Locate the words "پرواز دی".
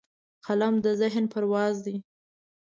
1.33-1.97